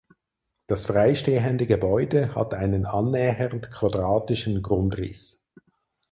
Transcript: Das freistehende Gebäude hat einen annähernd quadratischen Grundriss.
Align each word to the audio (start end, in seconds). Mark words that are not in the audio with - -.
Das 0.65 0.87
freistehende 0.87 1.67
Gebäude 1.67 2.33
hat 2.33 2.55
einen 2.55 2.87
annähernd 2.87 3.69
quadratischen 3.69 4.63
Grundriss. 4.63 5.47